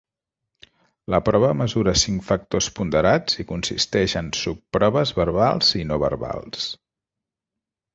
[1.13, 6.71] La prova mesura cinc factors ponderats i consisteix en subproves verbals i no verbals.